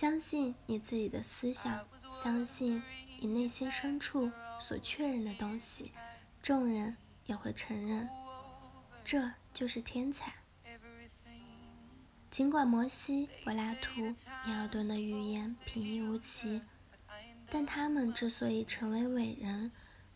[0.00, 2.82] 相信你自己的思想，相信
[3.20, 5.92] 你内心深处所确认的东西，
[6.42, 6.96] 众人
[7.26, 8.08] 也会承认。
[9.04, 10.32] 这就是天才。
[12.30, 14.00] 尽管摩西、柏拉图、
[14.46, 16.62] 尼尔顿的语言平易无奇，
[17.50, 19.70] 但他们之所以成为伟人，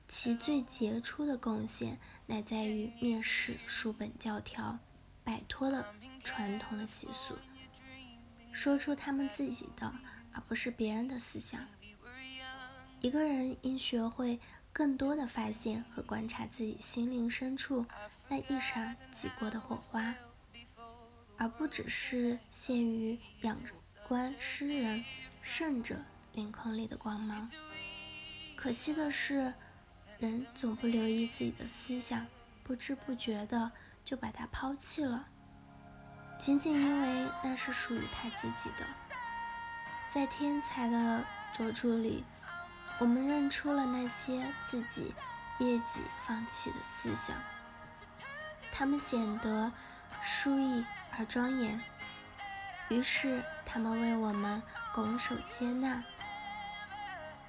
[0.09, 4.79] 其最杰出的贡献乃在于蔑视书本教条，
[5.23, 7.37] 摆脱了传统的习俗，
[8.55, 9.93] 说出他们自己的，
[10.33, 11.61] 而不是别人的思想。
[13.01, 14.41] 一个人应学会
[14.73, 17.85] 更多的发现和观察自己心灵深处
[18.29, 20.15] 那一闪即过的火花。
[21.37, 23.59] 而不只是限于仰
[24.07, 25.05] 观诗人、
[25.43, 25.97] 圣者
[26.33, 27.51] 灵魂里的光芒。
[28.55, 29.53] 可惜的是，
[30.21, 32.25] 人总不留意自己的思想，
[32.63, 33.73] 不知不觉的
[34.05, 35.29] 就把它抛弃了，
[36.39, 38.87] 仅仅因为那是属于他自己的。
[40.11, 42.25] 在天才的卓著里，
[42.99, 45.15] 我们认出了那些自己
[45.59, 47.37] 业己放弃的思想，
[48.73, 49.73] 他们显得
[50.23, 50.85] 疏逸。
[51.17, 51.81] 而庄严，
[52.89, 54.61] 于是他们为我们
[54.93, 56.03] 拱手接纳。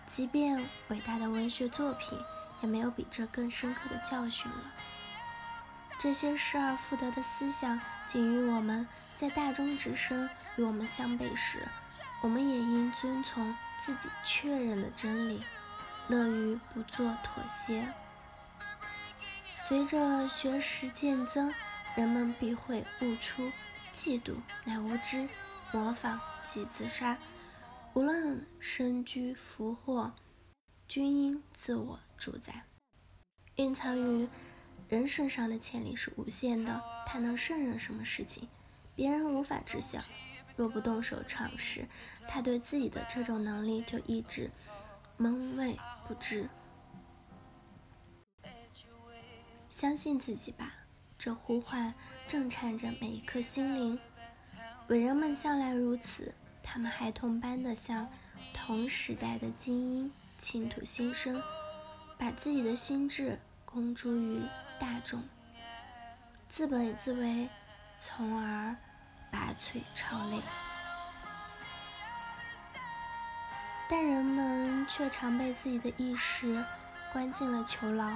[0.08, 2.16] 即便伟大的文学作品，
[2.62, 4.58] 也没有比这更深刻的教训了。
[5.98, 11.68] 这些失而复得的思想，仅于我们在大中之身与我们相悖时，
[12.22, 15.42] 我们也应遵从自己确认的真理，
[16.08, 17.88] 乐于不做妥协。
[19.56, 21.54] 随着学识渐增。
[21.96, 23.50] 人们必会悟出，
[23.96, 24.36] 嫉妒
[24.66, 25.30] 乃无知，
[25.72, 27.18] 模仿即自杀。
[27.94, 30.14] 无论身居福祸，
[30.90, 32.66] 均应自我主宰。
[33.56, 34.28] 蕴藏于
[34.88, 38.48] 人身上的潜力是无限的，他能胜任什么事情，
[38.96, 40.00] 别人无法知晓。
[40.56, 41.86] 若不动手尝试，
[42.28, 44.50] 他对自己的这种能力就一直
[45.18, 45.78] 蒙昧
[46.08, 46.48] 不知。
[49.68, 50.74] 相信自己吧。
[51.18, 51.94] 这呼唤
[52.28, 53.98] 震颤着每一颗心灵。
[54.90, 58.08] 伟人们向来如此，他们孩童般的向
[58.54, 61.42] 同时代的精英倾吐心声，
[62.18, 64.42] 把自己的心智公诸于
[64.80, 65.24] 大众，
[66.50, 67.50] 自本自为，
[67.98, 68.76] 从而
[69.32, 70.40] 拔萃超类。
[73.90, 76.64] 但人们却常被自己的意识
[77.14, 78.10] 关进了囚牢，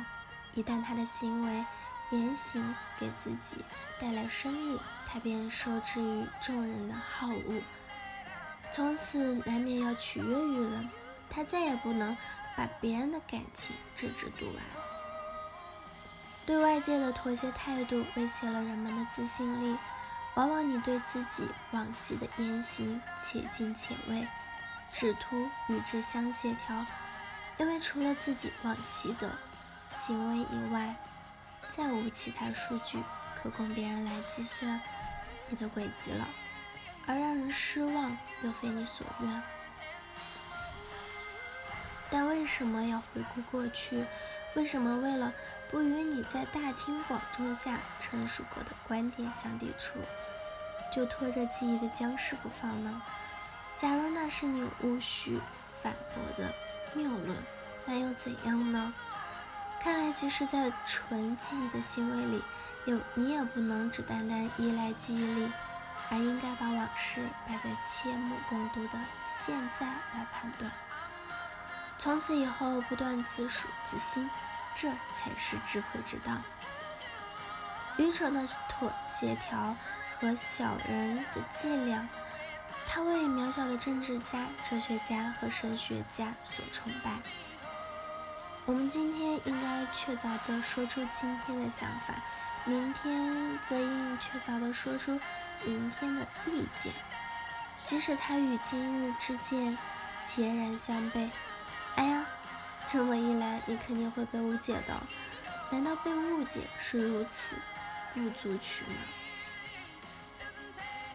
[0.54, 1.66] 一旦他的行为。
[2.12, 3.64] 言行给自己
[4.02, 7.62] 带来声誉，他便受制于众人的好恶，
[8.72, 10.90] 从此难免要取悦于人。
[11.30, 12.18] 他再也不能
[12.58, 14.89] 把别人的感情置之度外。
[16.50, 19.78] 对外界的妥协态度威胁了人们的自信力。
[20.34, 24.28] 往往你对自己往昔的言行且敬且畏，
[24.92, 26.84] 只图与之相协调，
[27.60, 29.30] 因为除了自己往昔的
[29.92, 30.96] 行为以外，
[31.70, 32.98] 再无其他数据
[33.40, 34.82] 可供别人来计算
[35.50, 36.28] 你的轨迹了，
[37.06, 39.44] 而让人失望又非你所愿。
[42.10, 44.04] 但为什么要回顾过去？
[44.56, 45.32] 为什么为了
[45.72, 50.00] 不与你在大庭广众下陈述过的观点相抵触，
[50.92, 53.02] 就拖着记忆的僵尸不放呢？
[53.78, 55.40] 假如那是你无需
[55.82, 56.52] 反驳的
[56.94, 57.38] 谬论，
[57.86, 58.94] 那又怎样呢？
[59.82, 62.44] 看来，即使在纯记忆的行为里，
[62.86, 65.52] 有你也不能只单单依赖记忆力，
[66.10, 69.00] 而应该把往事摆在切目共睹的
[69.40, 70.70] 现在来判断。
[71.98, 74.30] 从此以后，不断自数自心，
[74.82, 76.38] 这才是智慧之道。
[77.98, 79.76] 愚蠢的妥协调
[80.18, 82.08] 和小人的伎俩，
[82.88, 87.12] 他为渺小的政治家、哲学家和神学家所崇拜。
[88.66, 92.16] 我们今天应该确凿地说出今天的想法，
[92.64, 95.20] 明天则应确凿地说出
[95.66, 96.94] 明天的意见，
[97.84, 99.78] 即使它与今日之见
[100.26, 101.30] 截然相悖。
[102.92, 105.00] 这么一来，你肯定会被误解的。
[105.72, 107.56] 难道被误解是如此
[108.16, 108.98] 不足取吗？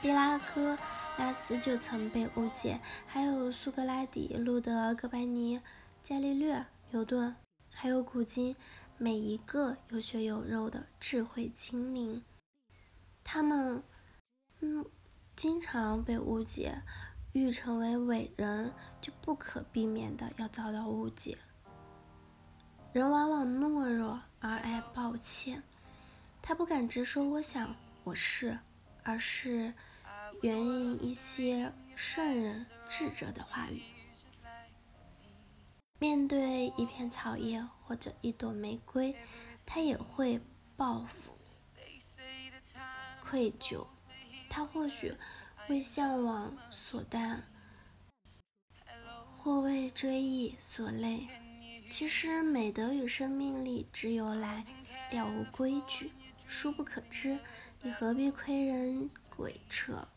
[0.00, 0.78] 毕拉哥
[1.18, 2.78] 拉斯就曾被误解，
[3.08, 5.60] 还有苏格拉底、路德、哥白尼、
[6.04, 7.34] 伽利略、牛顿。
[7.70, 8.54] 还有古今
[8.96, 12.22] 每一个有血有肉的智慧精灵，
[13.24, 13.82] 他们
[14.60, 14.86] 嗯
[15.34, 16.82] 经常被误解，
[17.32, 21.36] 欲成为伟人就不可避免的要遭到误解。
[22.94, 25.64] 人往往懦弱而爱抱歉，
[26.40, 27.74] 他不敢直说我想
[28.04, 28.56] 我是，
[29.02, 29.74] 而是
[30.42, 33.82] 援引一些圣人智者的话语。
[35.98, 39.16] 面对一片草叶或者一朵玫瑰，
[39.66, 40.40] 他也会
[40.76, 41.36] 报复、
[43.24, 43.84] 愧疚。
[44.48, 45.12] 他或许
[45.68, 47.42] 为向往所担，
[49.36, 51.26] 或为追忆所累。
[51.90, 54.64] 其实，美德与生命力之由来
[55.10, 56.10] 了无规矩，
[56.46, 57.38] 殊不可知。
[57.82, 60.08] 你何必窥人鬼彻？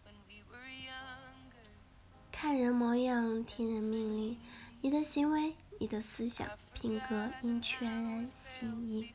[2.31, 4.37] 看人模样，听人命令。
[4.81, 5.55] 你的行为。
[5.79, 9.13] 你的思想品格应全然心意。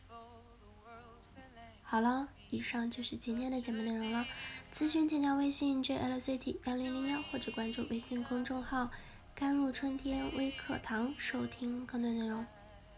[1.83, 4.25] 好了，以上就是今天的节目内容了。
[4.73, 8.89] 咨询请加微信 jlct 幺零零幺或者关注微信公众号
[9.34, 12.44] “甘露春天微课堂”收听更多内容。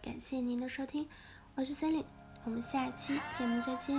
[0.03, 1.09] 感谢您的收听，
[1.55, 2.07] 我是 c e l i n e
[2.45, 3.95] 我们下期节目再见。